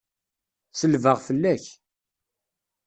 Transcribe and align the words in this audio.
Selbeɣ 0.79 1.17
fell-ak. 1.27 1.65